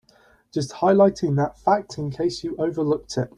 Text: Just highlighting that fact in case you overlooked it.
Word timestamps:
Just 0.51 0.71
highlighting 0.71 1.35
that 1.35 1.59
fact 1.59 1.99
in 1.99 2.09
case 2.09 2.43
you 2.43 2.55
overlooked 2.57 3.17
it. 3.19 3.29